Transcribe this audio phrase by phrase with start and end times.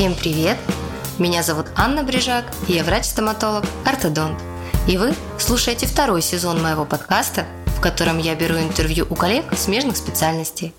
[0.00, 0.56] Всем привет!
[1.18, 4.40] Меня зовут Анна Брижак, я врач-стоматолог, ортодонт.
[4.88, 9.98] И вы слушаете второй сезон моего подкаста, в котором я беру интервью у коллег смежных
[9.98, 10.72] специальностей.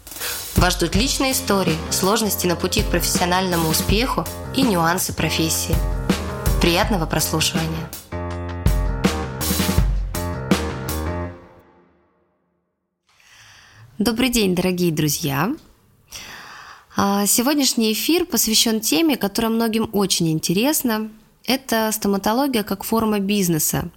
[0.56, 4.26] Вас ждут личные истории, сложности на пути к профессиональному успеху
[4.56, 5.76] и нюансы профессии.
[6.60, 7.92] Приятного прослушивания!
[14.00, 15.52] Добрый день, дорогие друзья!
[17.04, 21.10] А, сегодняшний эфир посвящен теме, которая многим очень интересна.
[21.48, 23.90] Это стоматология как форма бизнеса,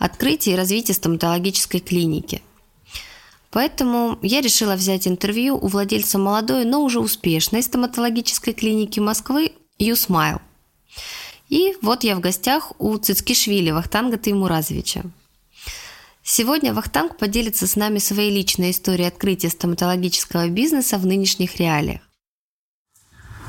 [0.00, 2.42] открытие и развитие стоматологической клиники.
[3.52, 10.40] Поэтому я решила взять интервью у владельца молодой, но уже успешной стоматологической клиники Москвы YouSmile.
[11.50, 15.04] И вот я в гостях у Цицкишвили Вахтанга Таймуразовича.
[16.24, 22.00] Сегодня Вахтанг поделится с нами своей личной историей открытия стоматологического бизнеса в нынешних реалиях.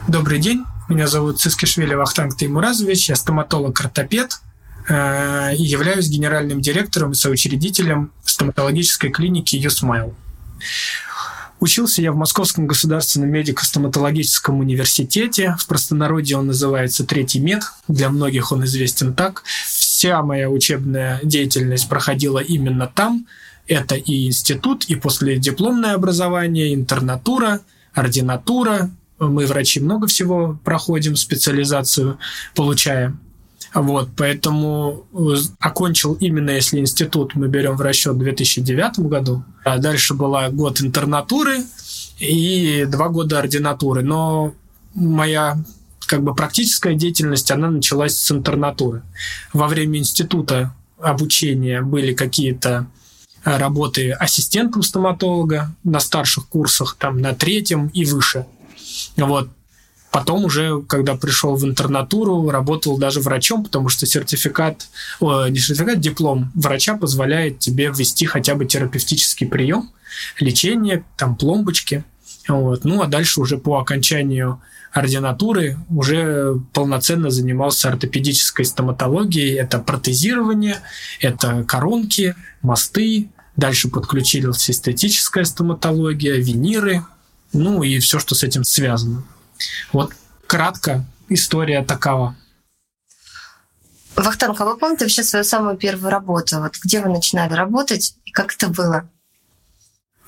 [0.08, 4.39] Добрый день, меня зовут Цискишвили Вахтанг Таймуразович, я стоматолог-ортопед
[4.88, 10.14] э, и являюсь генеральным директором и соучредителем стоматологической клиники «Юсмайл».
[11.59, 15.56] Учился я в Московском государственном медико-стоматологическом университете.
[15.58, 17.64] В простонародье он называется «Третий мед».
[17.88, 19.42] Для многих он известен так.
[19.66, 23.25] Вся моя учебная деятельность проходила именно там.
[23.66, 27.62] Это и институт, и последипломное образование, интернатура,
[27.95, 32.17] ординатура, мы, врачи, много всего проходим, специализацию
[32.53, 33.19] получаем.
[33.73, 39.44] Вот, поэтому э, окончил именно, если институт мы берем в расчет в 2009 году.
[39.66, 41.63] А дальше была год интернатуры
[42.19, 44.02] и два года ординатуры.
[44.02, 44.53] Но
[44.94, 45.57] моя
[46.07, 49.02] как бы практическая деятельность, она началась с интернатуры.
[49.53, 52.88] Во время института обучения были какие-то
[53.44, 58.45] работы ассистентом стоматолога на старших курсах, там на третьем и выше.
[59.17, 59.49] Вот.
[60.16, 64.88] Потом уже, когда пришел в интернатуру, работал даже врачом, потому что сертификат,
[65.19, 69.91] о, не сертификат, диплом врача позволяет тебе ввести хотя бы терапевтический прием,
[70.40, 72.06] лечение, там пломбочки.
[72.47, 72.85] Вот.
[72.85, 74.62] Ну а дальше уже по окончанию
[74.94, 79.56] ординатуры уже полноценно занимался ортопедической стоматологией.
[79.56, 80.78] Это протезирование,
[81.19, 83.28] это коронки, мосты.
[83.57, 87.03] Дальше подключилась эстетическая стоматология, виниры,
[87.55, 89.23] ну и все, что с этим связано.
[89.93, 90.13] Вот
[90.45, 92.35] кратко история такова.
[94.16, 96.59] Вахтанг, а вы помните вообще свою самую первую работу?
[96.59, 99.09] Вот где вы начинали работать и как это было?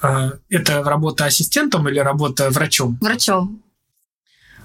[0.01, 2.97] А, это работа ассистентом или работа врачом?
[3.01, 3.63] Врачом.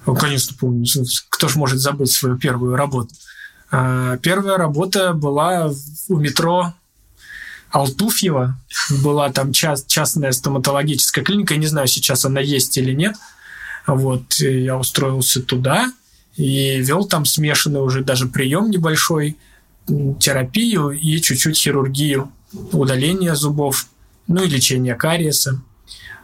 [0.06, 0.86] Ну, конечно, помню.
[1.28, 3.14] Кто же может забыть свою первую работу?
[3.70, 5.70] А, первая работа была
[6.08, 6.74] у метро
[7.72, 8.56] Алтуфьева.
[9.02, 11.56] Была там част, частная стоматологическая клиника.
[11.56, 13.16] Не знаю, сейчас она есть или нет.
[13.86, 15.92] Вот, я устроился туда
[16.36, 19.36] и вел там смешанный уже даже прием небольшой,
[19.86, 22.30] терапию и чуть-чуть хирургию,
[22.72, 23.88] удаление зубов,
[24.28, 25.60] ну и лечение кариеса.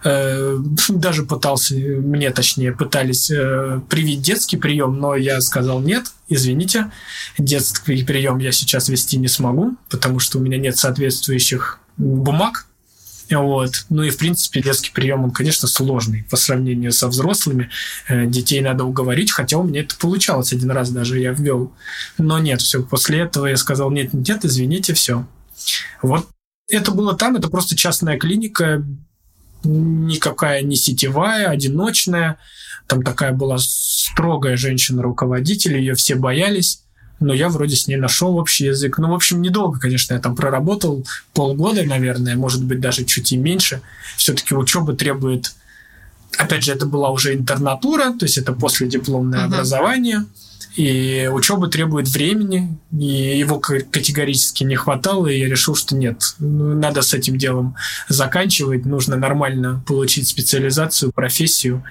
[0.05, 6.91] Э, даже пытался, мне точнее, пытались э, привить детский прием, но я сказал нет, извините,
[7.37, 12.67] детский прием я сейчас вести не смогу, потому что у меня нет соответствующих бумаг.
[13.31, 13.85] Вот.
[13.91, 17.69] Ну и, в принципе, детский прием, он, конечно, сложный по сравнению со взрослыми.
[18.09, 21.73] Э, детей надо уговорить, хотя у меня это получалось один раз даже я ввел.
[22.17, 25.27] Но нет, все, после этого я сказал, нет, нет, извините, все.
[26.03, 26.29] Вот
[26.69, 28.85] это было там, это просто частная клиника,
[29.65, 32.39] никакая не сетевая, одиночная.
[32.87, 36.83] Там такая была строгая женщина-руководитель, ее все боялись.
[37.21, 38.99] Но я вроде с ней нашел общий язык.
[38.99, 41.05] Ну, в общем, недолго, конечно, я там проработал,
[41.35, 43.81] полгода, наверное, может быть, даже чуть и меньше.
[44.17, 45.55] Все-таки учеба требует...
[46.37, 49.47] Опять же, это была уже интернатура, то есть это после дипломное uh-huh.
[49.47, 50.25] образование.
[50.79, 56.73] И учеба требует времени, и его категорически не хватало, и я решил, что нет, ну,
[56.77, 57.75] надо с этим делом
[58.09, 61.83] заканчивать, нужно нормально получить специализацию, профессию.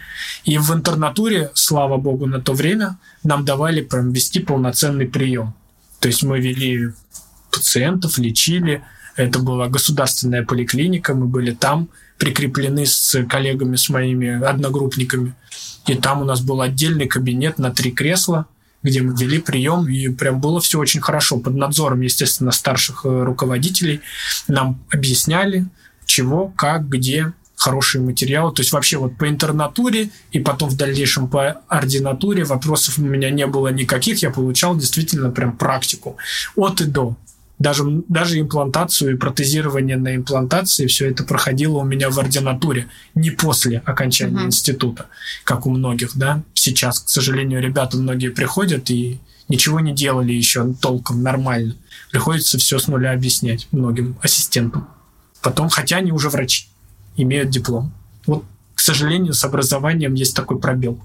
[0.45, 5.53] И в интернатуре, слава богу, на то время нам давали прям вести полноценный прием.
[6.00, 6.94] То есть мы вели
[7.51, 8.83] пациентов, лечили,
[9.17, 15.35] это была государственная поликлиника, мы были там, прикреплены с коллегами, с моими одногруппниками.
[15.88, 18.45] И там у нас был отдельный кабинет на три кресла–
[18.83, 21.38] где мы вели прием, и прям было все очень хорошо.
[21.38, 24.01] Под надзором, естественно, старших э, руководителей
[24.47, 25.65] нам объясняли,
[26.06, 28.53] чего, как, где, хорошие материалы.
[28.53, 33.29] То есть вообще вот по интернатуре и потом в дальнейшем по ординатуре вопросов у меня
[33.31, 34.21] не было никаких.
[34.21, 36.18] Я получал действительно прям практику
[36.56, 37.18] от и до.
[37.59, 43.31] Даже, даже имплантацию и протезирование на имплантации, все это проходило у меня в ординатуре, не
[43.31, 44.45] после окончания uh-huh.
[44.45, 45.07] института,
[45.44, 46.44] как у многих, да.
[46.54, 49.19] Сейчас, к сожалению, ребята многие приходят и
[49.50, 51.75] ничего не делали еще толком нормально.
[52.12, 54.88] Приходится все с нуля объяснять многим ассистентам.
[55.42, 56.68] Потом, хотя они уже врачи,
[57.15, 57.92] имеют диплом.
[58.27, 58.45] Вот,
[58.75, 61.00] к сожалению, с образованием есть такой пробел.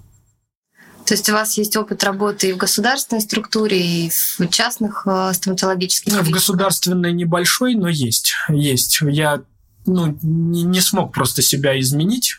[1.06, 5.32] То есть у вас есть опыт работы и в государственной структуре, и в частных э,
[5.34, 6.12] стоматологических?
[6.12, 8.34] В государственной небольшой, но есть.
[8.48, 9.00] Есть.
[9.02, 9.42] Я
[9.86, 12.38] ну, не, не смог просто себя изменить.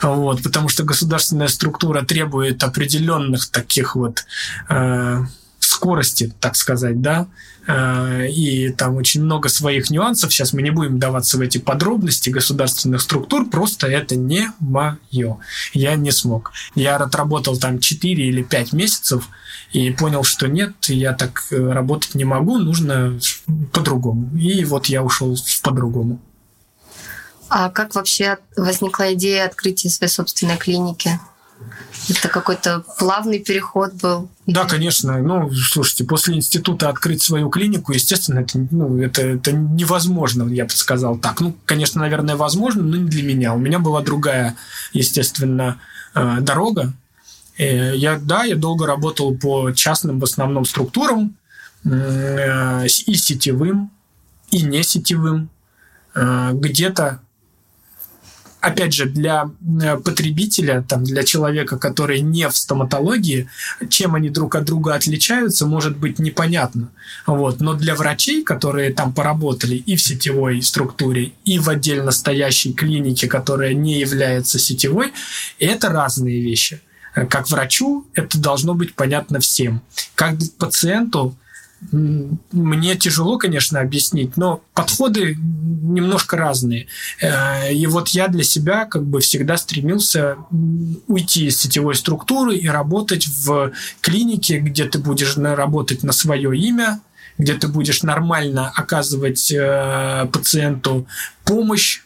[0.00, 4.24] Вот, потому что государственная структура требует определенных таких вот
[4.68, 5.24] э,
[5.60, 7.26] скорости, так сказать, да,
[7.68, 10.32] и там очень много своих нюансов.
[10.32, 15.38] Сейчас мы не будем даваться в эти подробности государственных структур, просто это не мое.
[15.72, 16.52] Я не смог.
[16.74, 19.28] Я отработал там 4 или 5 месяцев
[19.72, 23.18] и понял, что нет, я так э, работать не могу, нужно
[23.72, 24.34] по-другому.
[24.38, 26.20] И вот я ушел по-другому.
[27.50, 31.18] А как вообще возникла идея открытия своей собственной клиники?
[32.08, 34.28] Это какой-то плавный переход был?
[34.46, 35.18] Да, конечно.
[35.18, 40.70] Ну, слушайте, после института открыть свою клинику, естественно, это, ну, это, это невозможно, я бы
[40.70, 41.40] сказал так.
[41.40, 43.52] Ну, конечно, наверное, возможно, но не для меня.
[43.52, 44.56] У меня была другая,
[44.92, 45.80] естественно,
[46.14, 46.94] э, дорога.
[47.58, 51.36] Э, я, да, я долго работал по частным в основном структурам,
[51.84, 53.90] э, и сетевым,
[54.50, 55.50] и не сетевым.
[56.14, 57.20] Где-то
[58.60, 59.50] опять же, для
[59.82, 63.48] э, потребителя, там, для человека, который не в стоматологии,
[63.88, 66.90] чем они друг от друга отличаются, может быть непонятно.
[67.26, 67.60] Вот.
[67.60, 73.28] Но для врачей, которые там поработали и в сетевой структуре, и в отдельно стоящей клинике,
[73.28, 75.12] которая не является сетевой,
[75.58, 76.80] это разные вещи.
[77.12, 79.82] Как врачу это должно быть понятно всем.
[80.14, 81.36] Как пациенту
[81.90, 86.86] мне тяжело, конечно, объяснить, но подходы немножко разные.
[87.20, 90.36] Э, и вот я для себя как бы всегда стремился
[91.06, 97.00] уйти из сетевой структуры и работать в клинике, где ты будешь работать на свое имя,
[97.38, 101.06] где ты будешь нормально оказывать э, пациенту
[101.44, 102.02] помощь,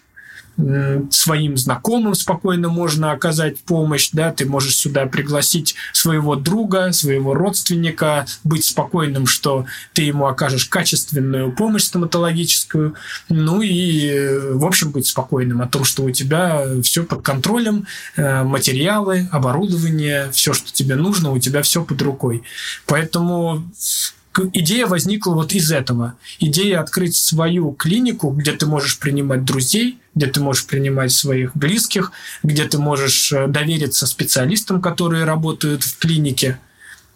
[1.11, 8.27] своим знакомым спокойно можно оказать помощь, да, ты можешь сюда пригласить своего друга, своего родственника,
[8.45, 12.95] быть спокойным, что ты ему окажешь качественную помощь стоматологическую,
[13.29, 18.43] ну и, в общем, быть спокойным о том, что у тебя все под контролем, э,
[18.43, 22.43] материалы, оборудование, все, что тебе нужно, у тебя все под рукой.
[22.87, 23.65] Поэтому
[24.53, 26.15] идея возникла вот из этого.
[26.39, 32.13] Идея открыть свою клинику, где ты можешь принимать друзей, где ты можешь принимать своих близких,
[32.43, 36.59] где ты можешь э, довериться специалистам, которые работают в клинике.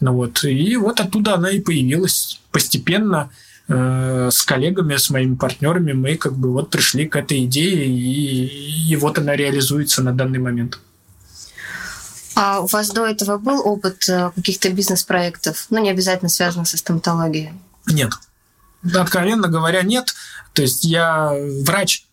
[0.01, 0.45] Ну вот.
[0.45, 3.31] И вот оттуда она и появилась постепенно
[3.69, 8.91] э, с коллегами, с моими партнерами мы как бы вот пришли к этой идее, и,
[8.91, 10.79] и вот она реализуется на данный момент.
[12.37, 16.77] А у вас до этого был опыт э, каких-то бизнес-проектов, ну, не обязательно связанных со
[16.77, 17.53] стоматологией?
[17.87, 18.13] Нет.
[18.95, 20.15] Откровенно говоря, нет.
[20.53, 22.05] То есть я врач,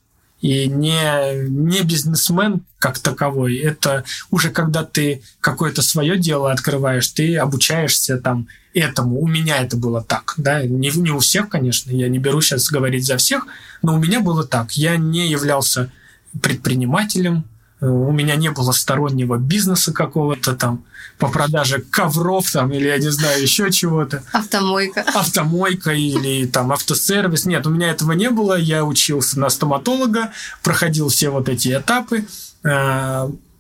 [0.44, 3.58] и не, не бизнесмен как таковой.
[3.58, 9.22] Это уже когда ты какое-то свое дело открываешь, ты обучаешься там этому.
[9.22, 12.70] У меня это было так, да, не, не у всех, конечно, я не беру сейчас
[12.70, 13.48] говорить за всех,
[13.82, 14.74] но у меня было так.
[14.74, 15.92] Я не являлся
[16.42, 17.46] предпринимателем,
[17.84, 20.84] у меня не было стороннего бизнеса какого-то там
[21.18, 24.24] по продаже ковров там или я не знаю еще чего-то.
[24.32, 25.06] Автомойка.
[25.14, 27.46] Автомойка или там автосервис.
[27.46, 28.58] Нет, у меня этого не было.
[28.58, 30.32] Я учился на стоматолога,
[30.64, 32.26] проходил все вот эти этапы.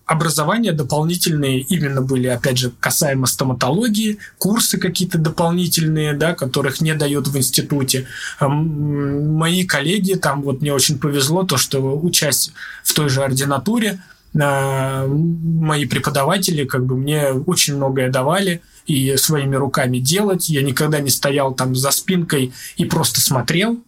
[0.05, 7.27] Образования дополнительные именно были, опять же, касаемо стоматологии, курсы какие-то дополнительные, да, которых не дают
[7.29, 8.05] в институте.
[8.39, 12.51] Мои коллеги, там вот мне очень повезло, то, что участь
[12.83, 13.99] в той же ординатуре,
[14.33, 20.49] мои преподаватели как бы мне очень многое давали и своими руками делать.
[20.49, 23.79] Я никогда не стоял там за спинкой и просто смотрел.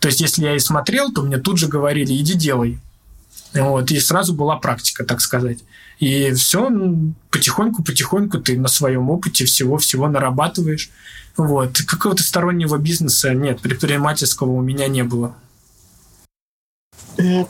[0.00, 2.78] То есть, если я и смотрел, то мне тут же говорили, иди делай.
[3.54, 5.58] Вот, и сразу была практика, так сказать.
[5.98, 6.70] И все
[7.30, 10.90] потихоньку-потихоньку ты на своем опыте всего-всего нарабатываешь.
[11.36, 11.78] Вот.
[11.86, 15.34] Какого-то стороннего бизнеса нет, предпринимательского у меня не было.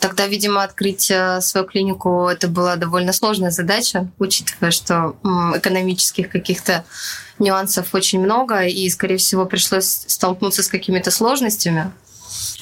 [0.00, 5.16] Тогда, видимо, открыть э, свою клинику это была довольно сложная задача, учитывая, что
[5.54, 6.86] экономических каких-то
[7.38, 11.92] нюансов очень много, и, скорее всего, пришлось столкнуться с какими-то сложностями.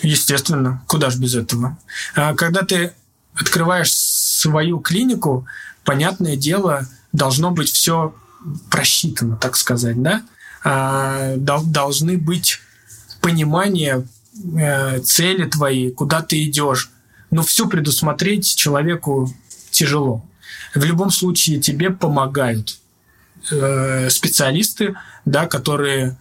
[0.02, 1.78] Естественно, куда же без этого.
[2.16, 2.92] А когда ты
[3.36, 5.46] открываешь свою клинику,
[5.84, 8.14] понятное дело, должно быть все
[8.70, 10.22] просчитано, так сказать, да?
[10.64, 12.60] А, должны быть
[13.20, 14.06] понимание
[14.58, 16.90] э, цели твоей, куда ты идешь.
[17.30, 19.32] Но все предусмотреть человеку
[19.70, 20.24] тяжело.
[20.74, 22.78] В любом случае тебе помогают
[23.50, 26.16] э, специалисты, да, которые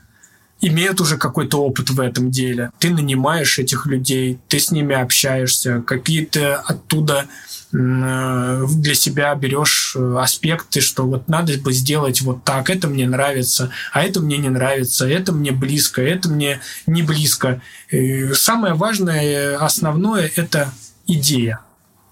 [0.61, 2.71] имеют уже какой-то опыт в этом деле.
[2.79, 7.25] Ты нанимаешь этих людей, ты с ними общаешься, какие-то оттуда
[7.71, 13.07] э, для себя берешь э, аспекты, что вот надо бы сделать вот так, это мне
[13.07, 17.61] нравится, а это мне не нравится, это мне близко, это мне не близко.
[17.89, 20.73] И самое важное, основное– это
[21.05, 21.59] идея.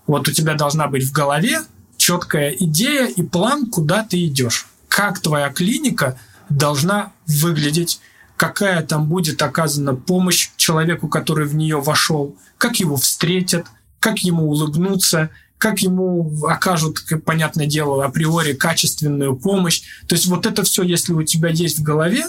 [0.06, 1.62] Вот у тебя должна быть в голове
[1.98, 4.68] четкая идея и план, куда ты идешь.
[4.90, 6.20] Как твоя клиника
[6.50, 8.02] должна выглядеть,
[8.44, 13.68] какая там будет оказана помощь человеку, который в нее вошел, как его встретят,
[14.02, 19.84] как ему улыбнуться, как ему окажут, понятное дело, априори качественную помощь.
[20.08, 22.26] То есть вот это все, если у тебя есть в голове,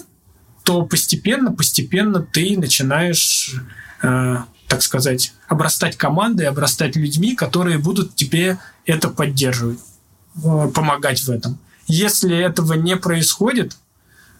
[0.62, 3.52] то постепенно, постепенно ты начинаешь,
[4.00, 4.36] э,
[4.68, 9.80] так сказать, обрастать командой, обрастать людьми, которые будут тебе это поддерживать,
[10.44, 11.58] э, помогать в этом.
[11.88, 13.76] Если этого не происходит,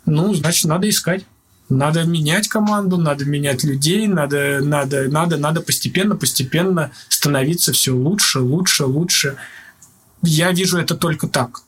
[0.06, 1.24] ну, значит, надо искать.
[1.68, 8.40] Надо менять команду, надо менять людей, надо, надо, надо, надо постепенно, постепенно становиться все лучше,
[8.40, 9.36] лучше, лучше.
[10.22, 11.62] Я вижу это только так.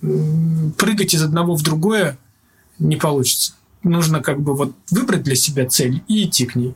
[0.00, 2.18] Прыгать из одного в другое
[2.78, 3.52] не получится.
[3.82, 6.74] Нужно как бы вот выбрать для себя цель и идти к ней.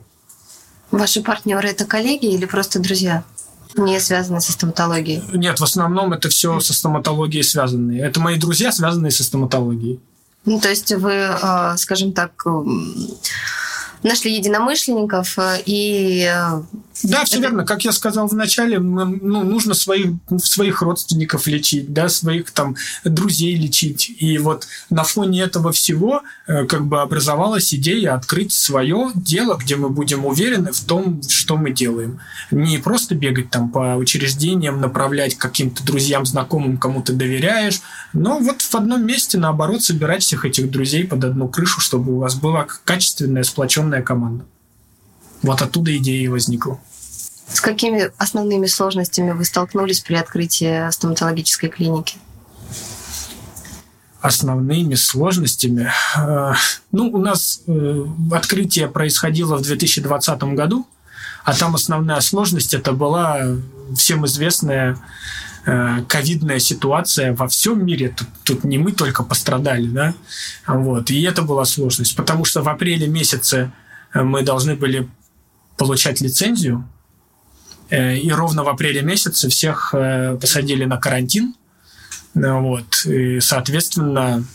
[0.91, 3.23] Ваши партнеры это коллеги или просто друзья?
[3.75, 5.23] Не связаны со стоматологией?
[5.33, 8.01] Нет, в основном это все со стоматологией связанные.
[8.01, 9.99] Это мои друзья, связанные со стоматологией.
[10.45, 12.45] Ну, то есть вы, а, скажем так,
[14.03, 16.31] нашли единомышленников э, и...
[17.03, 17.43] Да, все это...
[17.43, 17.65] верно.
[17.65, 20.07] Как я сказал в начале, ну, нужно своих,
[20.41, 24.11] своих родственников лечить, да, своих там друзей лечить.
[24.19, 29.75] И вот на фоне этого всего э, как бы образовалась идея открыть свое дело, где
[29.75, 32.19] мы будем уверены в том, что мы делаем.
[32.51, 37.81] Не просто бегать там по учреждениям, направлять каким-то друзьям, знакомым, кому ты доверяешь,
[38.13, 42.19] но вот в одном месте, наоборот, собирать всех этих друзей под одну крышу, чтобы у
[42.19, 44.45] вас была качественная, сплоченная команда.
[45.41, 46.79] Вот оттуда идея и возникла.
[47.51, 52.17] С какими основными сложностями вы столкнулись при открытии стоматологической клиники?
[54.21, 55.91] Основными сложностями.
[56.15, 56.53] Э,
[56.91, 60.87] ну, у нас э, открытие происходило в 2020 году,
[61.43, 63.39] а там основная сложность это была
[63.95, 64.97] всем известная
[65.65, 68.09] э, ковидная ситуация во всем мире.
[68.09, 70.13] Тут, тут не мы только пострадали, да.
[70.67, 71.09] Вот.
[71.09, 73.71] И это была сложность, потому что в апреле месяце
[74.13, 75.09] мы должны были
[75.77, 76.85] получать лицензию,
[77.89, 79.93] и ровно в апреле месяце всех
[80.39, 81.55] посадили на карантин.
[82.33, 83.05] Вот.
[83.05, 84.45] И, соответственно,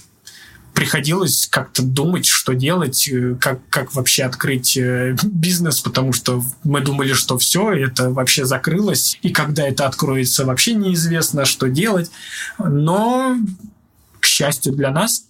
[0.75, 6.81] приходилось как-то думать, что делать, э, как, как вообще открыть э, бизнес, потому что мы
[6.81, 12.11] думали, что все, это вообще закрылось, и когда это откроется, вообще неизвестно, что делать.
[12.59, 13.37] Но,
[14.21, 15.27] к счастью для нас,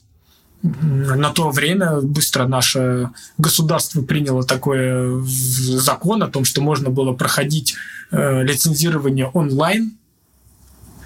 [0.64, 7.12] на то время быстро наше государство приняло такой э, закон о том, что можно было
[7.12, 7.76] проходить
[8.11, 9.92] лицензирование онлайн.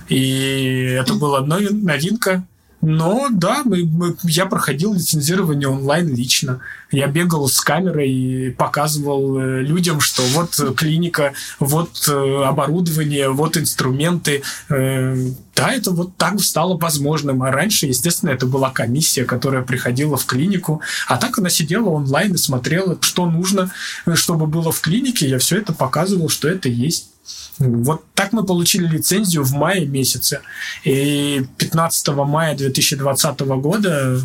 [0.09, 2.47] И это была новинка.
[2.81, 6.61] Но да, мы, мы, я проходил лицензирование онлайн лично.
[6.93, 13.57] Я бегал с камерой и показывал э, людям, что вот клиника, вот э, оборудование, вот
[13.57, 14.43] инструменты.
[14.69, 15.17] Э,
[15.57, 17.43] да, это вот так стало возможным.
[17.43, 20.81] А раньше, естественно, это была комиссия, которая приходила в клинику.
[21.09, 23.73] А так она сидела онлайн и смотрела, что нужно,
[24.15, 25.29] чтобы было в клинике.
[25.29, 27.11] Я все это показывал, что это есть.
[27.59, 30.41] Вот так мы получили лицензию в мае месяце.
[30.85, 34.21] И 15 мая 2020 года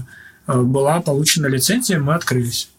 [0.48, 2.70] э, была получена лицензия, мы открылись.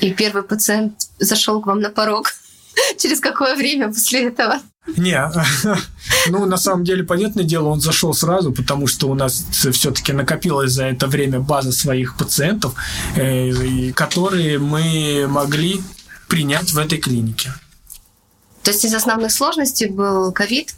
[0.00, 2.32] И первый пациент зашел к вам на порог.
[2.98, 4.60] Через какое время после этого?
[4.96, 5.30] Не,
[6.28, 10.72] ну на самом деле, понятное дело, он зашел сразу, потому что у нас все-таки накопилась
[10.72, 12.74] за это время база своих пациентов,
[13.16, 15.80] э, которые мы могли
[16.28, 17.52] принять в этой клинике.
[18.62, 20.74] То есть из основных сложностей был ковид?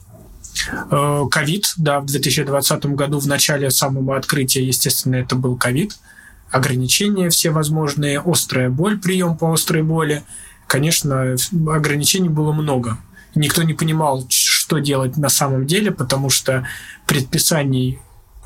[0.91, 5.97] Э, ковид, да, в 2020 году в начале самого открытия, естественно, это был ковид.
[6.51, 10.23] Ограничения все возможные, острая боль, прием по острой боли.
[10.67, 11.37] Конечно,
[11.69, 12.99] ограничений было много.
[13.35, 16.67] Никто не понимал, что делать на самом деле, потому что
[17.07, 17.99] предписаний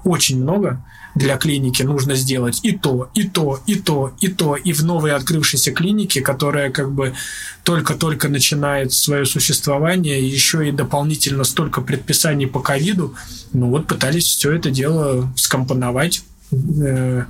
[0.04, 0.82] очень много
[1.14, 5.12] для клиники нужно сделать и то, и то, и то, и то, и в новой
[5.12, 7.14] открывшейся клинике, которая как бы
[7.64, 13.14] только-только начинает свое существование, еще и дополнительно столько предписаний по ковиду,
[13.52, 16.22] ну вот пытались все это дело скомпоновать.
[16.82, 17.24] Э,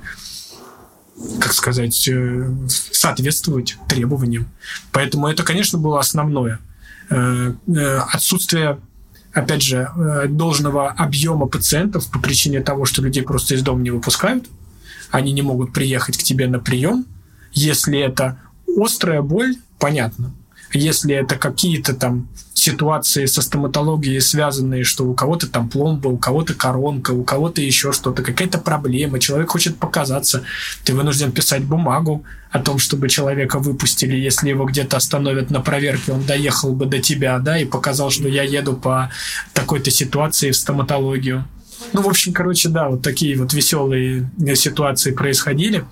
[1.39, 4.47] как сказать, э, соответствовать требованиям.
[4.91, 6.59] Поэтому это, конечно, было основное.
[7.09, 7.53] Э,
[8.11, 8.79] отсутствие
[9.39, 9.89] опять же,
[10.29, 14.45] должного объема пациентов по причине того, что людей просто из дома не выпускают.
[15.11, 17.05] Они не могут приехать к тебе на прием.
[17.51, 18.39] Если это
[18.77, 20.31] острая боль, понятно.
[20.73, 26.53] Если это какие-то там ситуации со стоматологией связанные, что у кого-то там пломба, у кого-то
[26.53, 30.43] коронка, у кого-то еще что-то, какая-то проблема, человек хочет показаться,
[30.83, 36.11] ты вынужден писать бумагу о том, чтобы человека выпустили, если его где-то остановят на проверке,
[36.11, 39.11] он доехал бы до тебя, да, и показал, что я еду по
[39.53, 41.45] такой-то ситуации в стоматологию.
[41.93, 45.85] Ну, в общем, короче, да, вот такие вот веселые ситуации происходили.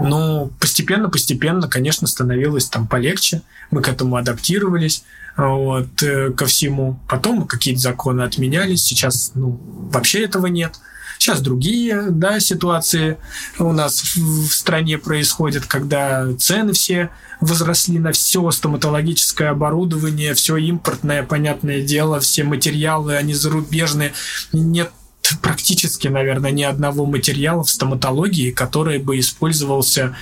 [0.00, 3.42] Но постепенно-постепенно, конечно, становилось там полегче.
[3.70, 5.04] Мы к этому адаптировались
[5.36, 6.98] вот, э, ко всему.
[7.08, 8.82] Потом какие-то законы отменялись.
[8.82, 9.60] Сейчас ну,
[9.92, 10.78] вообще этого нет.
[11.18, 13.18] Сейчас другие да, ситуации
[13.58, 17.10] у нас в стране происходят, когда цены все
[17.40, 24.12] возросли на все стоматологическое оборудование, все импортное, понятное дело, все материалы, они зарубежные.
[24.52, 24.92] Нет
[25.36, 30.16] практически, наверное, ни одного материала в стоматологии, который бы использовался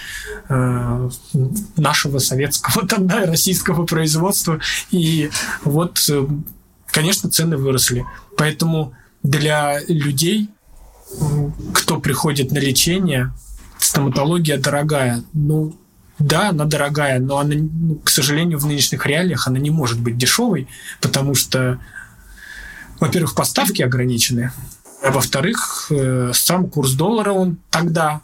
[0.48, 1.10] э,
[1.76, 4.60] нашего советского тогда российского производства.
[4.90, 5.30] И
[5.64, 6.26] вот, э,
[6.86, 8.04] конечно, цены выросли.
[8.36, 10.48] Поэтому для людей,
[11.72, 13.32] кто приходит на лечение,
[13.78, 15.22] стоматология дорогая.
[15.32, 15.76] Ну,
[16.18, 20.16] да, она дорогая, но она, ну, к сожалению, в нынешних реалиях она не может быть
[20.16, 20.66] дешевой,
[21.00, 21.78] потому что,
[23.00, 24.52] во-первых, поставки ограничены,
[25.02, 28.22] а во-вторых, э, сам курс доллара, он тогда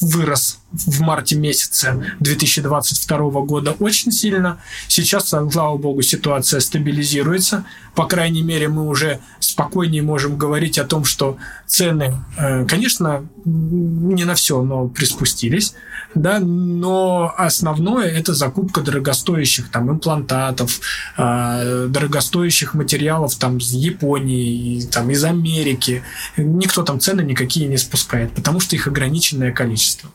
[0.00, 4.58] вырос в марте месяце 2022 года очень сильно.
[4.88, 7.64] Сейчас, слава богу, ситуация стабилизируется.
[7.94, 14.24] По крайней мере, мы уже спокойнее можем говорить о том, что цены, э, конечно, не
[14.24, 15.74] на все, но приспустились,
[16.14, 20.80] да, но основное это закупка дорогостоящих там имплантатов,
[21.16, 26.02] э, дорогостоящих материалов там из Японии, там из Америки.
[26.36, 30.10] Никто там цены никакие не спускает, потому что их ограниченное количество.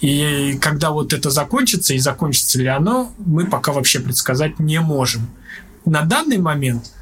[0.00, 5.30] И когда вот это закончится, и закончится ли оно, мы пока вообще предсказать не можем.
[5.84, 6.92] На данный момент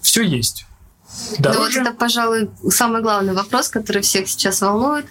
[0.00, 0.66] все есть.
[1.38, 1.58] Дороже?
[1.58, 5.06] Ну вот это, пожалуй, самый главный вопрос, который всех сейчас волнует.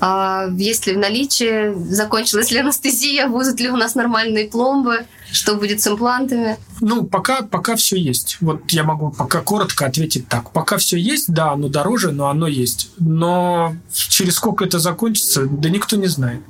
[0.00, 5.56] А, есть ли в наличии, закончилась ли анестезия, будут ли у нас нормальные пломбы, что
[5.56, 6.58] будет с имплантами?
[6.80, 8.36] Ну, пока, пока все есть.
[8.40, 10.52] Вот я могу пока коротко ответить так.
[10.52, 12.90] Пока все есть, да, оно дороже, но оно есть.
[12.98, 16.40] Но через сколько это закончится, да никто не знает.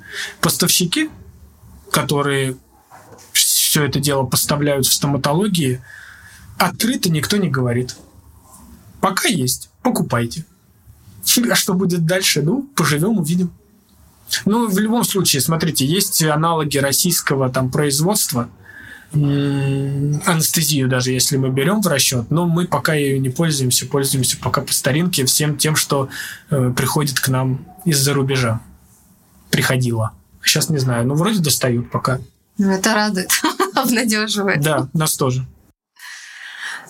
[0.42, 1.08] Поставщики,
[1.90, 2.56] которые
[3.32, 5.82] все это дело поставляют в стоматологии,
[6.58, 7.96] открыто никто не говорит.
[9.00, 10.44] Пока есть, покупайте.
[11.50, 12.42] А что будет дальше?
[12.42, 13.50] Ну, поживем, увидим.
[14.44, 18.50] Ну, в любом случае, смотрите, есть аналоги российского там производства,
[19.14, 24.60] анестезию даже, если мы берем в расчет, но мы пока ее не пользуемся, пользуемся пока
[24.60, 26.08] по старинке всем тем, что
[26.50, 28.60] э, приходит к нам из-за рубежа.
[29.50, 30.12] Приходило.
[30.42, 32.20] Сейчас не знаю, ну вроде достают пока.
[32.58, 33.30] Ну, это радует,
[33.74, 34.60] обнадеживает.
[34.60, 35.46] Да, нас тоже.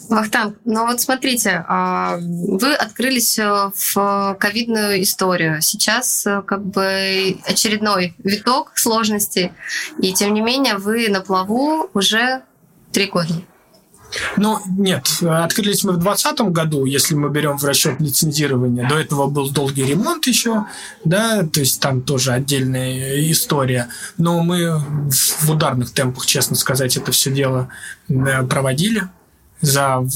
[0.08, 5.62] Вахтанг, ну вот смотрите, а, вы открылись э, в ковидную историю.
[5.62, 9.52] Сейчас э, как бы очередной виток сложностей,
[10.00, 12.42] и тем не менее вы на плаву уже
[12.92, 13.34] три года.
[14.36, 18.88] Ну, нет, открылись мы в 2020 году, если мы берем в расчет лицензирование.
[18.88, 20.66] До этого был долгий ремонт еще,
[21.04, 23.88] да, то есть там тоже отдельная история.
[24.16, 24.78] Но мы
[25.10, 27.68] в ударных темпах, честно сказать, это все дело
[28.08, 29.08] э, проводили
[29.64, 30.06] за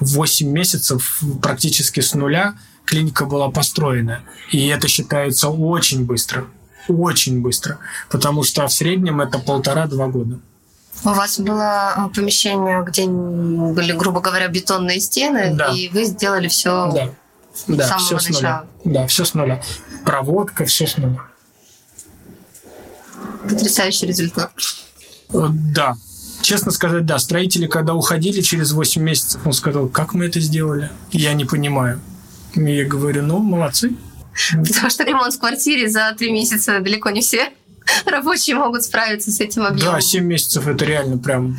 [0.00, 4.22] 8 месяцев практически с нуля клиника была построена.
[4.50, 6.46] И это считается очень быстро.
[6.88, 7.78] Очень быстро.
[8.08, 10.38] Потому что в среднем это полтора-два года.
[11.04, 15.66] У вас было а, помещение, где были, грубо говоря, бетонные стены, да.
[15.66, 17.10] и вы сделали все да.
[17.54, 18.66] с да, самого все начала.
[18.80, 19.00] С нуля.
[19.00, 19.62] Да, все с нуля.
[20.04, 21.20] Проводка, все с нуля.
[23.42, 24.52] Потрясающий результат.
[25.34, 25.96] Э, да,
[26.46, 30.90] Честно сказать, да, строители, когда уходили через 8 месяцев, он сказал, как мы это сделали?
[31.10, 32.00] Я не понимаю.
[32.54, 33.96] И я говорю, ну, молодцы.
[34.52, 37.50] Потому что ремонт в квартире за 3 месяца далеко не все
[38.06, 39.94] рабочие могут справиться с этим объемом.
[39.94, 41.58] Да, 7 месяцев это реально прям...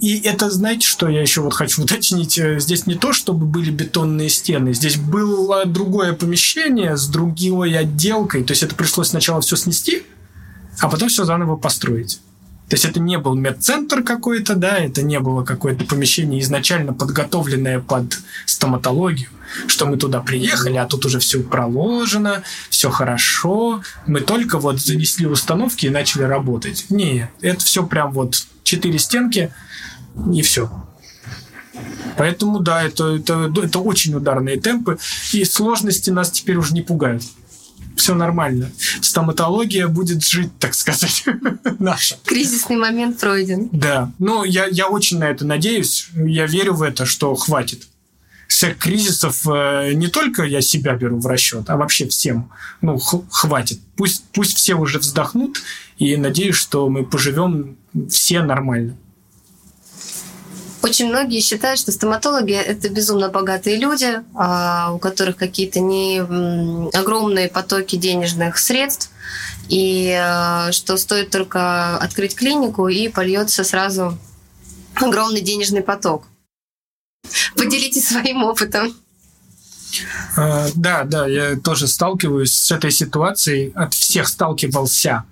[0.00, 2.40] И это, знаете, что я еще вот хочу уточнить?
[2.58, 8.44] Здесь не то, чтобы были бетонные стены, здесь было другое помещение с другой отделкой.
[8.44, 10.04] То есть это пришлось сначала все снести,
[10.78, 12.20] а потом все заново построить.
[12.68, 17.80] То есть это не был медцентр какой-то, да, это не было какое-то помещение изначально подготовленное
[17.80, 19.28] под стоматологию,
[19.66, 25.26] что мы туда приехали, а тут уже все проложено, все хорошо, мы только вот занесли
[25.26, 26.86] установки и начали работать.
[26.88, 29.52] Нет, это все прям вот четыре стенки
[30.32, 30.70] и все.
[32.16, 34.98] Поэтому, да, это, это, это очень ударные темпы,
[35.32, 37.24] и сложности нас теперь уже не пугают
[37.96, 38.70] все нормально.
[39.00, 41.24] Стоматология будет жить, так сказать,
[41.78, 42.16] наша.
[42.24, 43.68] Кризисный момент пройден.
[43.72, 44.12] Да.
[44.18, 46.08] Ну, я, я очень на это надеюсь.
[46.14, 47.86] Я верю в это, что хватит.
[48.48, 52.50] Всех кризисов э, не только я себя беру в расчет, а вообще всем.
[52.82, 53.80] Ну, хватит.
[53.96, 55.62] Пусть, пусть все уже вздохнут,
[55.98, 57.76] и надеюсь, что мы поживем
[58.08, 58.96] все нормально.
[60.84, 66.18] Очень многие считают, что стоматологи– это безумно богатые люди, а, у которых какие-то не
[66.94, 69.10] огромные потоки денежных средств,
[69.70, 74.18] и а, что стоит только открыть клинику, и польется сразу
[74.96, 76.24] огромный денежный поток.
[77.56, 78.94] Поделитесь своим опытом.
[80.36, 83.72] А, да, да, я тоже сталкиваюсь с этой ситуацией.
[83.74, 85.24] От всех сталкивался.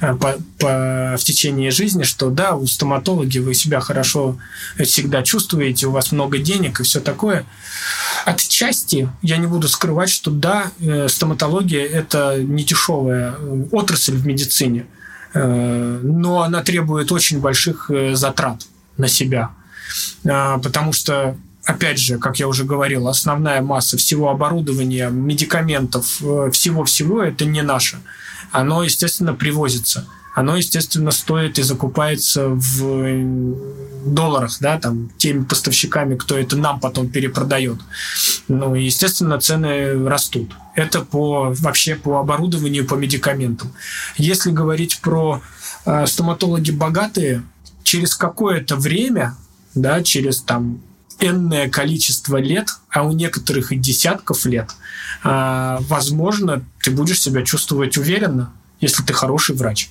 [0.00, 4.38] Э, по, по, в течение жизни, что да, у стоматологи вы себя хорошо
[4.78, 7.46] всегда чувствуете, у вас много денег и все такое.
[8.24, 13.36] Отчасти я не буду скрывать, что да, э, стоматология это не дешевая
[13.72, 14.86] отрасль в медицине,
[15.32, 18.66] э, но она требует очень больших затрат
[18.98, 19.50] на себя,
[20.22, 26.06] потому что опять же, как я уже говорил, основная масса всего оборудования, медикаментов,
[26.52, 27.98] всего-всего это не наше
[28.52, 30.06] оно, естественно, привозится.
[30.34, 37.08] Оно, естественно, стоит и закупается в долларах, да, там, теми поставщиками, кто это нам потом
[37.08, 37.78] перепродает.
[38.46, 40.52] Ну, естественно, цены растут.
[40.74, 43.72] Это по, вообще по оборудованию, по медикаментам.
[44.18, 45.40] Если говорить про
[45.86, 47.42] э, стоматологи богатые,
[47.82, 49.36] через какое-то время,
[49.74, 50.80] да, через там
[51.20, 54.70] энное количество лет, а у некоторых и десятков лет,
[55.22, 59.90] а, возможно, ты будешь себя чувствовать уверенно, если ты хороший врач.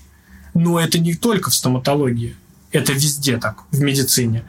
[0.53, 2.35] Но это не только в стоматологии,
[2.71, 4.43] это везде так, в медицине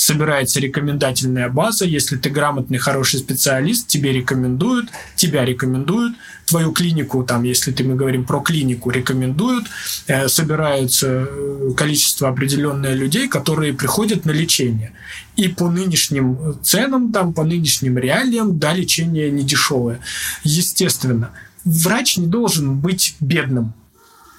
[0.00, 1.84] собирается рекомендательная база.
[1.84, 6.14] Если ты грамотный, хороший специалист, тебе рекомендуют, тебя рекомендуют,
[6.46, 9.66] твою клинику, там, если ты, мы говорим про клинику, рекомендуют,
[10.06, 14.92] э, собирается э, количество определенное людей, которые приходят на лечение.
[15.36, 20.00] И по нынешним ценам, там, по нынешним реалиям, да, лечение не дешевое.
[20.44, 21.30] Естественно,
[21.64, 23.74] врач не должен быть бедным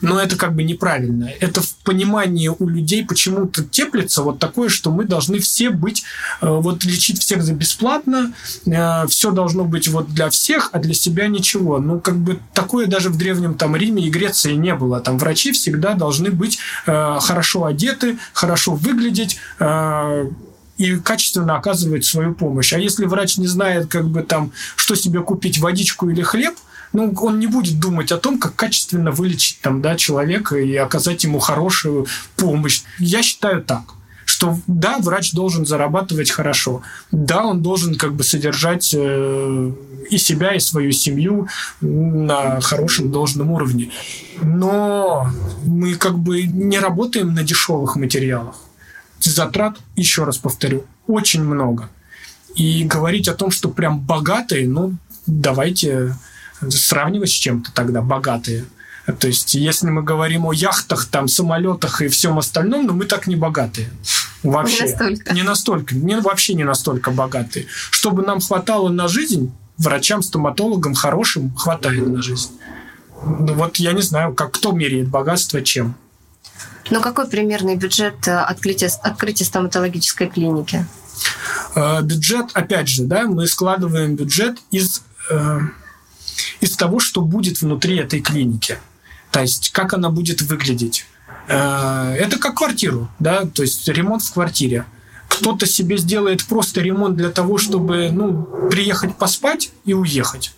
[0.02, 1.30] но это как бы неправильно.
[1.40, 6.04] Это в понимании у людей почему-то теплится вот такое, что мы должны все быть,
[6.42, 8.34] э, вот лечить всех за бесплатно,
[8.66, 11.80] э, все должно быть вот для всех, а для себя ничего.
[11.80, 15.00] Ну, как бы такое даже в Древнем там Риме и Греции не было.
[15.00, 19.38] Там врачи всегда должны быть э, хорошо одеты, хорошо выглядеть,
[20.78, 22.74] и качественно оказывать свою помощь.
[22.74, 26.56] А если врач не знает, как бы там, что себе купить, водичку или хлеб–
[26.94, 31.24] ну, он не будет думать о том, как качественно вылечить там, да, человека и оказать
[31.24, 32.82] ему хорошую помощь.
[33.00, 33.96] Я считаю так
[34.32, 39.72] что да, врач должен зарабатывать хорошо, да, он должен как бы содержать э,
[40.10, 41.48] и себя, и свою семью
[41.82, 43.92] на хорошем должном уровне.
[44.42, 45.28] Но
[45.66, 48.56] мы как бы не работаем на дешевых материалах.
[49.20, 51.90] Затрат, еще раз повторю, очень много.
[52.56, 54.94] И говорить о том, что прям богатые, ну,
[55.28, 56.16] давайте
[56.70, 58.66] сравнивать с чем-то тогда богатые.
[59.20, 63.06] То есть, если мы говорим о яхтах, там, самолетах и всем остальном, но ну, мы
[63.06, 63.90] так не богатые.
[64.44, 64.86] Вообще.
[64.86, 65.34] Не настолько.
[65.34, 65.96] Не настолько.
[65.96, 67.66] Не, вообще не настолько богатые.
[67.90, 72.52] Чтобы нам хватало на жизнь, врачам, стоматологам хорошим хватает на жизнь.
[73.24, 75.96] Ну, вот я не знаю, как кто меряет богатство чем.
[76.90, 80.86] Ну, какой примерный бюджет э, открытия, открытия стоматологической клиники?
[81.76, 85.60] Э, бюджет, опять же, да, мы складываем бюджет из э,
[86.62, 88.78] из того, что будет внутри этой клиники.
[89.32, 91.06] То есть, как она будет выглядеть.
[91.48, 94.86] Э, это как квартиру, да, то есть ремонт в квартире.
[95.28, 100.54] Кто-то себе сделает просто ремонт для того, чтобы ну, приехать поспать и уехать.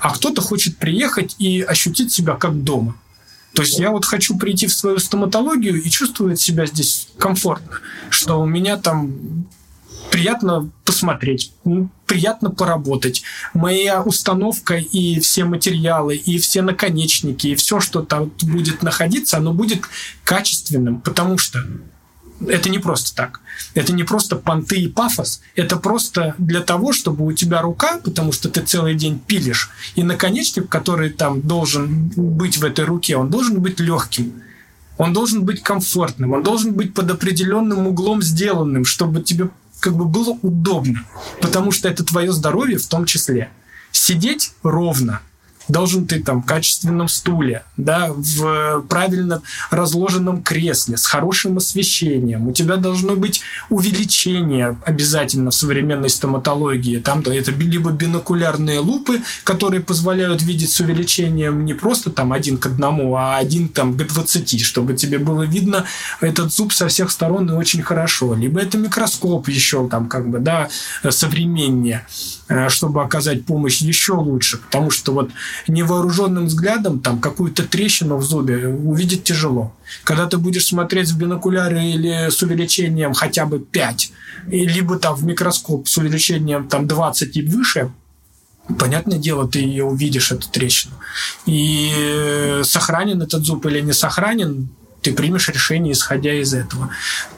[0.00, 2.96] А кто-то хочет приехать и ощутить себя как дома.
[3.54, 8.40] То есть я вот хочу прийти в свою стоматологию и чувствовать себя здесь комфортно, что
[8.40, 9.46] у меня там
[10.10, 11.52] приятно посмотреть,
[12.06, 13.22] приятно поработать.
[13.54, 19.52] Моя установка и все материалы, и все наконечники, и все, что там будет находиться, оно
[19.52, 19.84] будет
[20.24, 21.60] качественным, потому что
[22.48, 23.40] это не просто так.
[23.74, 25.40] Это не просто понты и пафос.
[25.54, 30.02] Это просто для того, чтобы у тебя рука, потому что ты целый день пилишь, и
[30.02, 34.42] наконечник, который там должен быть в этой руке, он должен быть легким.
[34.98, 39.48] Он должен быть комфортным, он должен быть под определенным углом сделанным, чтобы тебе
[39.82, 41.04] как бы было удобно,
[41.40, 43.50] потому что это твое здоровье в том числе.
[43.90, 45.20] Сидеть ровно–
[45.68, 52.48] должен ты там в качественном стуле, да, в правильно разложенном кресле, с хорошим освещением.
[52.48, 56.98] У тебя должно быть увеличение обязательно в современной стоматологии.
[56.98, 62.58] Там да, это либо бинокулярные лупы, которые позволяют видеть с увеличением не просто там один
[62.58, 65.84] к одному, а один там к 20, чтобы тебе было видно
[66.20, 68.34] этот зуб со всех сторон и очень хорошо.
[68.34, 70.68] Либо это микроскоп еще там как бы, да,
[71.08, 72.06] современнее.
[72.52, 75.30] Э, чтобы оказать помощь еще лучше, потому что вот
[75.68, 79.74] невооруженным взглядом там какую-то трещину в зубе увидеть тяжело.
[80.04, 84.12] Когда ты будешь смотреть в бинокуляры или с увеличением хотя бы 5,
[84.48, 87.90] либо там в микроскоп с увеличением там 20 и выше,
[88.78, 90.94] понятное дело, ты ее увидишь, эту трещину.
[91.46, 94.68] И э, сохранен этот зуб или не сохранен,
[95.02, 96.90] ты примешь решение, исходя из этого.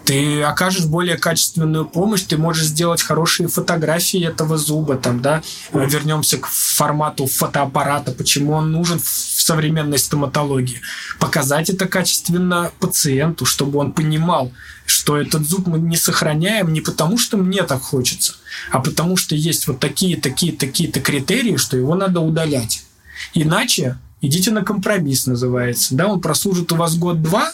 [0.05, 6.39] Ты окажешь более качественную помощь, ты можешь сделать хорошие фотографии этого зуба, там, да, вернемся
[6.39, 10.81] к формату фотоаппарата, почему он нужен в современной стоматологии.
[11.19, 14.53] Показать это качественно пациенту, чтобы он понимал,
[14.85, 18.35] что этот зуб мы не сохраняем не потому, что мне так хочется,
[18.71, 22.85] а потому что есть вот такие, такие, такие-то критерии, что его надо удалять.
[23.33, 25.95] Иначе идите на компромисс, называется.
[25.95, 27.53] Да, он прослужит у вас год-два,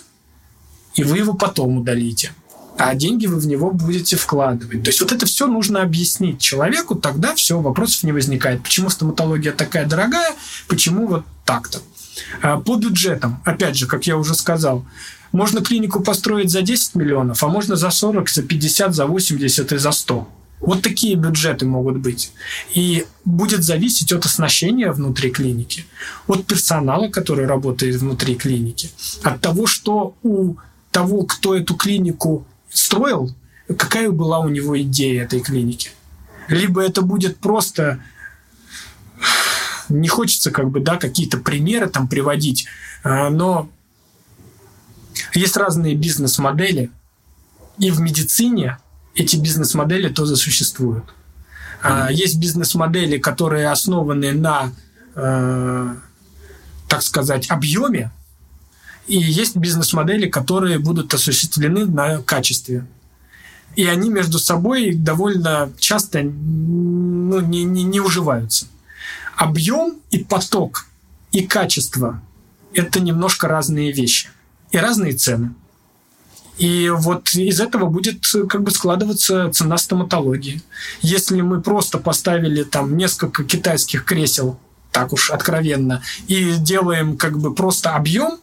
[0.95, 2.33] и вы его потом удалите.
[2.77, 4.83] А деньги вы в него будете вкладывать.
[4.85, 8.63] То есть вот это все нужно объяснить человеку, тогда все, вопросов не возникает.
[8.63, 10.35] Почему стоматология такая дорогая,
[10.67, 11.81] почему вот так-то.
[12.43, 14.85] А, по бюджетам, опять же, как я уже сказал,
[15.33, 19.77] можно клинику построить за 10 миллионов, а можно за 40, за 50, за 80 и
[19.77, 20.29] за 100.
[20.61, 22.33] Вот такие бюджеты могут быть.
[22.75, 25.87] И будет зависеть от оснащения внутри клиники,
[26.27, 28.91] от персонала, который работает внутри клиники,
[29.23, 30.57] от того, что у
[30.91, 33.35] того, кто эту клинику строил,
[33.69, 35.91] какая была у него идея этой клиники.
[36.49, 38.03] Либо это будет просто
[39.89, 42.67] не хочется как бы, да, какие-то примеры там приводить,
[43.03, 43.69] а, но
[45.35, 46.91] есть разные бизнес-модели,
[47.79, 48.79] и в медицине
[49.15, 51.05] эти бизнес-модели тоже существуют.
[51.83, 52.13] Mm-hmm.
[52.13, 54.73] Есть бизнес-модели, которые основаны на,
[55.15, 55.95] э,
[56.89, 58.11] так сказать, объеме,
[59.07, 62.87] и есть бизнес-модели, которые будут осуществлены на качестве.
[63.75, 68.67] И они между собой довольно часто ну, не, не, не уживаются.
[69.37, 70.87] Объем и поток
[71.33, 72.21] и качество–
[72.75, 74.29] это немножко разные вещи.
[74.71, 75.55] И разные цены.
[76.61, 80.61] И вот из этого будет как бы складываться цена стоматологии.
[81.01, 84.61] Если мы просто поставили там несколько китайских кресел,
[84.93, 88.39] так уж откровенно, и делаем как бы просто объем,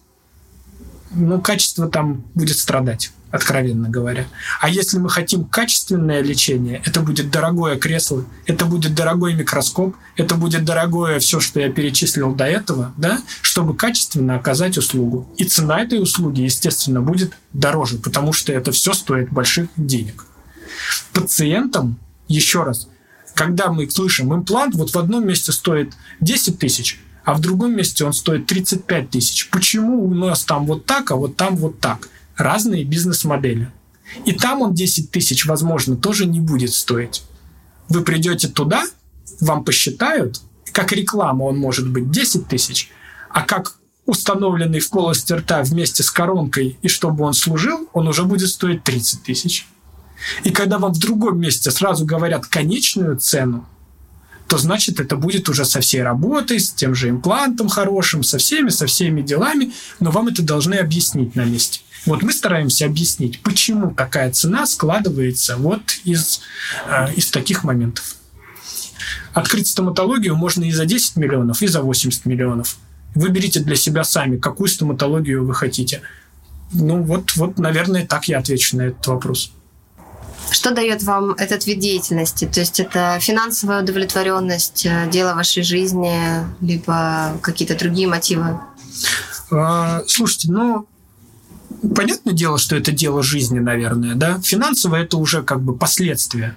[1.11, 4.27] ну, качество там будет страдать откровенно говоря.
[4.61, 10.35] А если мы хотим качественное лечение, это будет дорогое кресло, это будет дорогой микроскоп, это
[10.35, 15.29] будет дорогое все, что я перечислил до этого, да, чтобы качественно оказать услугу.
[15.37, 20.25] И цена этой услуги, естественно, будет дороже, потому что это все стоит больших денег.
[21.11, 22.87] Пациентам, еще раз,
[23.33, 28.05] когда мы слышим имплант, вот в одном месте стоит 10 тысяч, а в другом месте
[28.05, 29.49] он стоит 35 тысяч.
[29.49, 32.07] Почему у нас там вот так, а вот там вот так?
[32.37, 33.71] Разные бизнес-модели.
[34.25, 37.23] И там он 10 тысяч, возможно, тоже не будет стоить.
[37.89, 38.85] Вы придете туда,
[39.39, 42.89] вам посчитают, как реклама он может быть 10 тысяч,
[43.29, 48.23] а как установленный в полости рта вместе с коронкой, и чтобы он служил, он уже
[48.23, 49.67] будет стоить 30 тысяч.
[50.43, 53.67] И когда вам в другом месте сразу говорят конечную цену,
[54.47, 58.69] то значит это будет уже со всей работой, с тем же имплантом хорошим, со всеми,
[58.69, 61.81] со всеми делами, но вам это должны объяснить на месте.
[62.07, 66.39] Вот мы стараемся объяснить, почему такая цена складывается вот из,
[66.89, 68.15] э, из таких моментов.
[69.33, 72.77] Открыть стоматологию можно и за 10 миллионов, и за 80 миллионов.
[73.13, 76.01] Выберите для себя сами, какую стоматологию вы хотите.
[76.71, 79.51] Ну вот, вот, наверное, так я отвечу на этот вопрос.
[80.49, 82.45] Что дает вам этот вид деятельности?
[82.45, 86.17] То есть это финансовая удовлетворенность, э, дело вашей жизни,
[86.61, 88.57] либо какие-то другие мотивы?
[89.51, 90.87] А, слушайте, ну,
[91.95, 94.39] понятное дело, что это дело жизни, наверное, да.
[94.41, 96.55] Финансово это уже как бы последствия,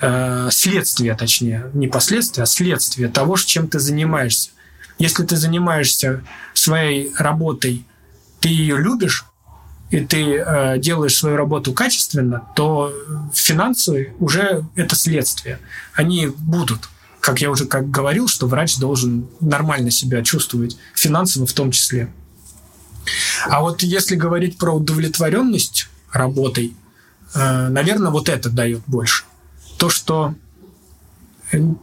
[0.00, 4.50] э, следствие, точнее, не последствия, а следствие того, чем ты занимаешься.
[4.98, 6.22] Если ты занимаешься
[6.54, 7.84] своей работой,
[8.40, 9.24] ты ее любишь,
[9.90, 12.92] и ты э, делаешь свою работу качественно, то
[13.32, 15.58] финансы уже это следствие.
[15.94, 16.88] Они будут.
[17.20, 22.08] Как я уже как говорил, что врач должен нормально себя чувствовать, финансово в том числе.
[23.46, 26.74] А вот если говорить про удовлетворенность работой,
[27.34, 29.24] э, наверное, вот это дает больше.
[29.78, 30.34] То, что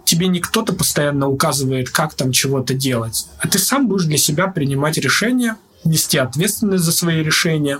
[0.06, 4.48] тебе не кто-то постоянно указывает, как там чего-то делать, а ты сам будешь для себя
[4.48, 7.80] принимать решения, нести ответственность за свои решения.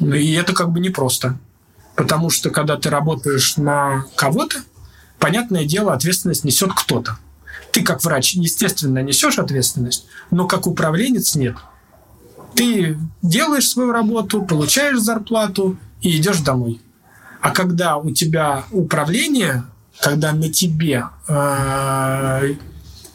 [0.00, 1.38] И это как бы непросто.
[1.96, 4.58] Потому что когда ты работаешь на кого-то,
[5.18, 7.18] понятное дело, ответственность несет кто-то.
[7.72, 11.56] Ты как врач, естественно, несешь ответственность, но как управленец нет.
[12.54, 16.80] Ты делаешь свою работу, получаешь зарплату и идешь домой.
[17.40, 19.64] А когда у тебя управление
[20.00, 22.54] когда на тебе э,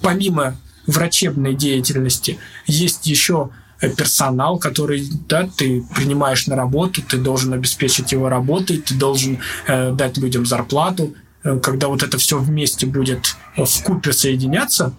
[0.02, 3.50] помимо врачебной деятельности есть еще
[3.98, 9.92] персонал, который да, ты принимаешь на работу, ты должен обеспечить его работой, ты должен э,
[9.92, 11.16] дать людям зарплату.
[11.44, 14.94] Э, когда вот это все вместе будет в купе соединяться,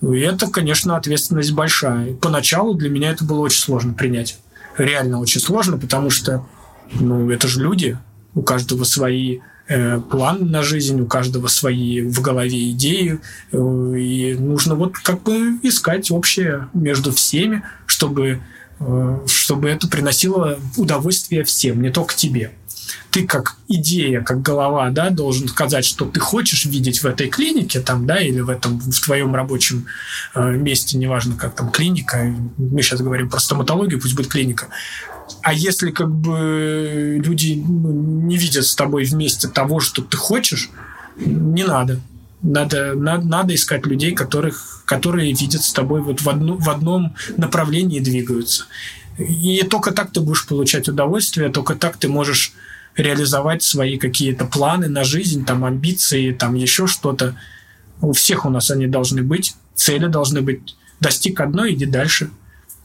[0.00, 2.14] это, конечно, ответственность большая.
[2.14, 4.38] Поначалу для меня это было очень сложно принять.
[4.76, 6.46] Реально очень сложно, потому что
[6.92, 7.98] ну, это же люди,
[8.34, 13.20] у каждого свои Э, план на жизнь, у каждого свои в голове идеи,
[13.52, 18.40] э, и нужно вот как бы искать общее между всеми, чтобы,
[19.26, 22.52] чтобы это приносило удовольствие всем, не только тебе.
[23.10, 27.80] Ты как идея, как голова, да, должен сказать, что ты хочешь видеть в этой клинике,
[27.80, 29.86] там, да, или в этом, в твоем рабочем
[30.34, 34.68] месте, неважно, как там клиника, мы сейчас говорим про стоматологию, пусть будет клиника,
[35.42, 40.70] а если как бы люди ну, не видят с тобой вместе того, что ты хочешь,
[41.16, 42.00] не надо.
[42.42, 47.14] Надо, надо, надо искать людей, которых, которые видят с тобой вот в, одну, в одном
[47.36, 48.66] направлении двигаются.
[49.18, 52.52] И только так ты будешь получать удовольствие, только так ты можешь
[52.96, 57.36] реализовать свои какие-то планы на жизнь, там амбиции, там еще что-то.
[58.00, 60.76] У всех у нас они должны быть, цели должны быть.
[61.00, 62.30] Достиг одной, иди дальше.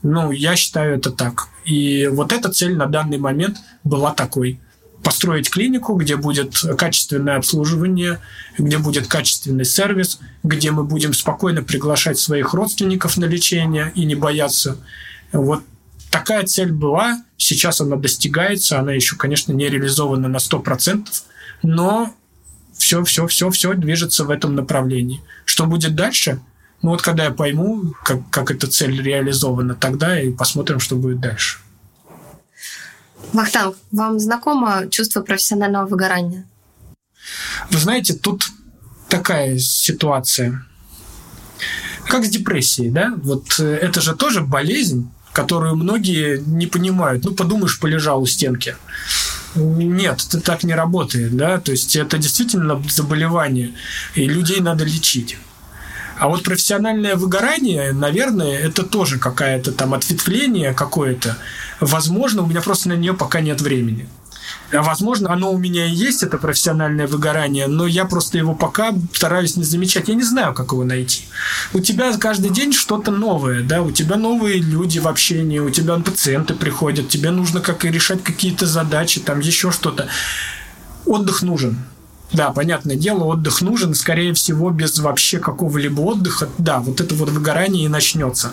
[0.02, 1.48] Ну, я считаю это так.
[1.64, 4.60] И вот эта цель на данный момент была такой
[5.04, 8.18] построить клинику, где будет качественное обслуживание,
[8.58, 14.14] где будет качественный сервис, где мы будем спокойно приглашать своих родственников на лечение и не
[14.14, 14.78] бояться.
[15.32, 15.62] Вот
[16.10, 21.06] такая цель была, сейчас она достигается, она еще, конечно, не реализована на 100%,
[21.62, 22.12] но
[22.72, 25.22] все, все, все, все движется в этом направлении.
[25.44, 26.40] Что будет дальше–
[26.84, 31.18] ну вот когда я пойму, как, как эта цель реализована, тогда и посмотрим, что будет
[31.18, 31.60] дальше.
[33.32, 36.46] Вахтанг, вам знакомо чувство профессионального выгорания?
[37.70, 38.50] Вы знаете, тут
[39.08, 40.64] такая ситуация.
[42.08, 43.14] Как с депрессией, да?
[43.16, 47.24] Вот э, это же тоже болезнь, которую многие не понимают.
[47.24, 48.76] Ну, подумаешь, полежал у стенки.
[49.54, 51.58] Нет, это так не работает, да?
[51.58, 53.72] То есть это действительно заболевание,
[54.14, 55.38] и людей надо лечить.
[56.18, 61.36] А вот профессиональное выгорание, наверное, это тоже какая-то там ответвление какое-то.
[61.84, 64.08] Возможно, у меня просто на нее пока нет времени.
[64.72, 68.94] А возможно, оно у меня и есть, это профессиональное выгорание, но я просто его пока
[69.12, 70.08] стараюсь не замечать.
[70.08, 71.24] Я не знаю, как его найти.
[71.74, 75.96] У тебя каждый день что-то новое, да, у тебя новые люди в общении, у тебя
[75.98, 80.08] пациенты приходят, тебе нужно как и решать какие-то задачи, там еще что-то.
[81.04, 81.76] Отдых нужен.
[82.34, 87.30] Да, понятное дело, отдых нужен, скорее всего, без вообще какого-либо отдыха, да, вот это вот
[87.30, 88.52] выгорание и начнется.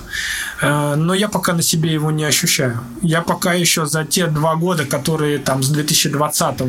[0.61, 2.79] Э, но я пока на себе его не ощущаю.
[3.01, 6.61] Я пока еще за те два года, которые там с 2020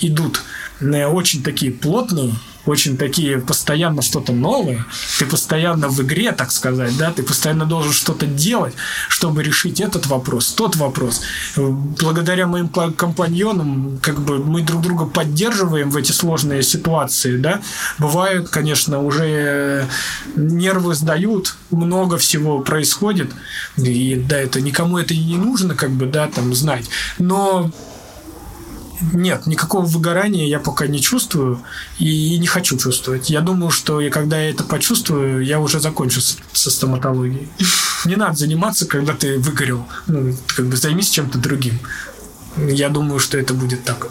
[0.00, 0.42] идут,
[0.80, 2.34] очень такие плотные,
[2.66, 4.84] очень такие постоянно что-то новое,
[5.18, 8.74] ты постоянно в игре, так сказать, да, ты постоянно должен что-то делать,
[9.08, 11.22] чтобы решить этот вопрос, тот вопрос.
[11.56, 17.60] Благодаря моим компаньонам, как бы мы друг друга поддерживаем в эти сложные ситуации, да.
[17.98, 19.86] Бывают, конечно, уже э,
[20.34, 23.30] нервы сдают, много всего происходит,
[23.76, 26.88] и да, это никому это и не нужно, как бы, да, там знать.
[27.18, 27.70] Но
[29.12, 31.62] нет, никакого выгорания я пока не чувствую
[31.98, 33.30] и не хочу чувствовать.
[33.30, 37.48] Я думаю, что и когда я это почувствую, я уже закончу со стоматологией.
[38.04, 39.86] Не надо заниматься, когда ты выгорел.
[40.06, 41.78] Ну, как бы займись чем-то другим.
[42.56, 44.08] Я думаю, что это будет так.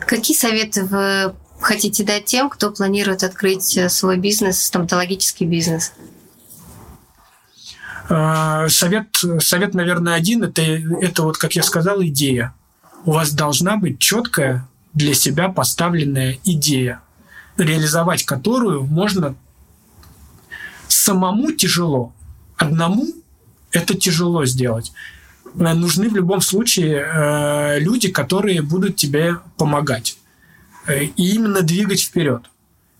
[0.00, 5.92] Какие советы вы хотите дать тем, кто планирует открыть свой бизнес, стоматологический бизнес?
[8.08, 9.08] А, совет,
[9.40, 12.54] совет, наверное, один это, это вот, как я сказал, идея
[13.04, 17.00] у вас должна быть четкая для себя поставленная идея,
[17.56, 19.34] реализовать которую можно
[20.88, 22.12] самому тяжело,
[22.56, 23.06] одному
[23.72, 24.92] это тяжело сделать.
[25.54, 30.18] Э, нужны в любом случае э, люди, которые будут тебе помогать
[30.86, 32.42] э, и именно двигать вперед.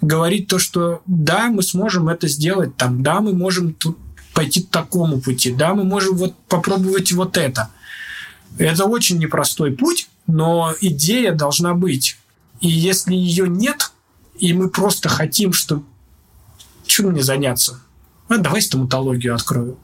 [0.00, 3.98] Говорить то, что да, мы сможем это сделать, там, да, мы можем тут
[4.32, 7.70] пойти к такому пути, да, мы можем вот попробовать вот это.
[8.56, 12.16] Это очень непростой путь, но идея должна быть.
[12.60, 13.92] И если ее нет,
[14.38, 15.82] и мы просто хотим, что
[16.86, 17.80] чем мне заняться?
[18.28, 19.78] А давай стоматологию открою.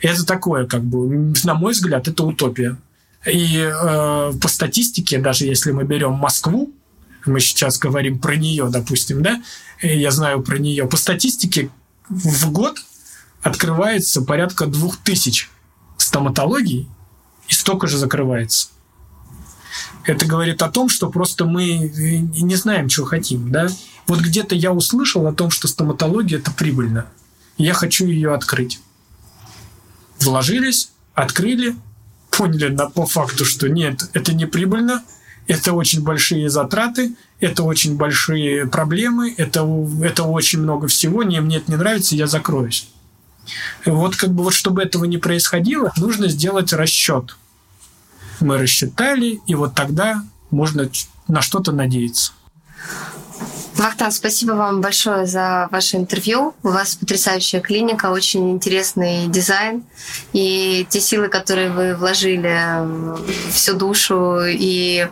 [0.00, 2.78] Это такое, как бы, на мой взгляд, это утопия.
[3.26, 6.72] И э, по статистике, даже если мы берем Москву,
[7.26, 9.42] мы сейчас говорим про нее, допустим, да,
[9.82, 11.70] я знаю про нее, по статистике
[12.08, 12.82] в год
[13.42, 15.50] открывается порядка двух тысяч
[15.98, 16.88] стоматологий,
[17.50, 18.68] и столько же закрывается.
[20.04, 23.68] Это говорит о том, что просто мы не знаем, чего хотим, да.
[24.06, 27.06] Вот где-то я услышал о том, что стоматология это прибыльно.
[27.58, 28.80] Я хочу ее открыть.
[30.20, 31.76] Вложились, открыли,
[32.30, 35.02] поняли на, по факту, что нет, это не прибыльно,
[35.46, 39.66] это очень большие затраты, это очень большие проблемы, это,
[40.02, 42.88] это очень много всего, не, мне это не нравится, я закроюсь.
[43.84, 47.36] Вот как бы вот чтобы этого не происходило, нужно сделать расчет.
[48.40, 50.90] Мы рассчитали, и вот тогда можно
[51.28, 52.32] на что-то надеяться.
[53.74, 56.54] Вахтан, спасибо вам большое за ваше интервью.
[56.62, 59.84] У вас потрясающая клиника, очень интересный дизайн.
[60.34, 62.60] И те силы, которые вы вложили
[63.52, 65.08] всю душу и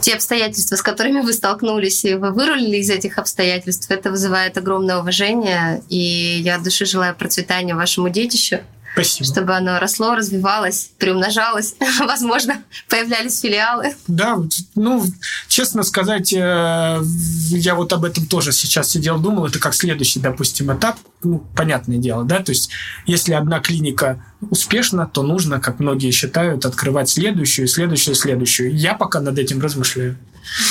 [0.00, 4.98] те обстоятельства, с которыми вы столкнулись, и вы вырулили из этих обстоятельств, это вызывает огромное
[4.98, 5.82] уважение.
[5.88, 8.60] И я от души желаю процветания вашему детищу.
[8.96, 9.26] Спасибо.
[9.30, 11.74] Чтобы оно росло, развивалось, приумножалось.
[12.00, 13.94] Возможно, появлялись филиалы.
[14.06, 14.38] Да,
[14.74, 15.04] ну,
[15.48, 17.02] честно сказать, э,
[17.50, 20.96] я вот об этом тоже сейчас сидел, думал, это как следующий, допустим, этап.
[21.22, 22.70] Ну, понятное дело, да, то есть
[23.04, 28.74] если одна клиника успешна, то нужно, как многие считают, открывать следующую, следующую, следующую.
[28.74, 30.16] Я пока над этим размышляю.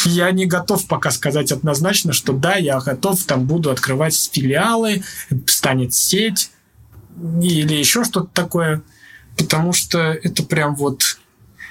[0.05, 5.03] Я не готов пока сказать однозначно, что да, я готов, там буду открывать филиалы,
[5.45, 6.49] станет сеть,
[7.41, 8.81] или еще что-то такое,
[9.37, 11.19] потому что это прям вот...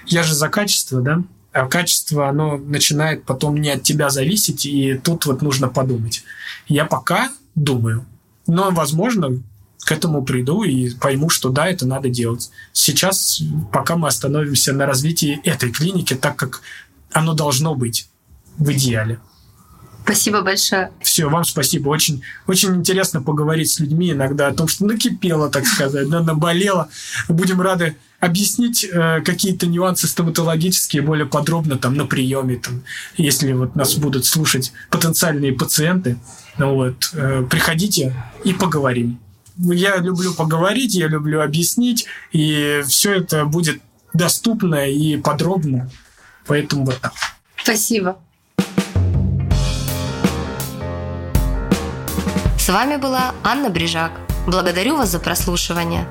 [0.07, 1.23] Я же за качество, да?
[1.53, 6.25] А качество, оно начинает потом не от тебя зависеть, и тут вот нужно подумать.
[6.67, 8.05] Я пока думаю,
[8.47, 9.41] но, возможно,
[9.85, 12.51] к этому приду и пойму, что да, это надо делать.
[12.73, 13.43] Сейчас,
[13.73, 16.63] пока мы остановимся на развитии этой клиники, так как
[17.13, 18.09] оно должно быть
[18.57, 19.21] в идеале.
[20.05, 20.93] Спасибо большое.
[21.01, 21.89] Все, вам спасибо.
[21.89, 26.89] Очень, очень интересно поговорить с людьми иногда о том, что накипело, так сказать, да, наболело.
[27.29, 32.83] Будем рады объяснить э, какие-то нюансы стоматологические более подробно там на приеме, там,
[33.17, 36.19] если вот нас будут слушать потенциальные пациенты.
[36.59, 39.19] Ну, вот, э, приходите и поговорим.
[39.57, 43.81] Я люблю поговорить, я люблю объяснить, и все это будет
[44.13, 45.91] доступно и подробно.
[46.47, 47.15] Поэтому вот так.
[47.57, 48.19] Спасибо.
[52.65, 54.13] С вами была Анна Брижак.
[54.47, 56.09] Благодарю вас за прослушивание.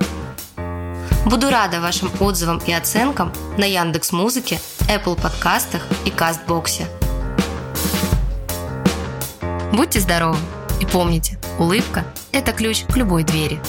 [1.25, 6.85] Буду рада вашим отзывам и оценкам на Яндекс Музыке, Apple подкастах и Кастбоксе.
[9.71, 10.37] Будьте здоровы
[10.79, 13.59] и помните, улыбка– это ключ к любой двери.